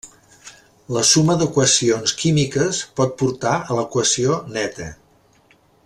[0.95, 4.93] La suma d'equacions químiques pot portar a l'equació neta.